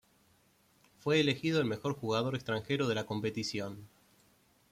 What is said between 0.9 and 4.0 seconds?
Fue elegido mejor jugador extranjero de la competición.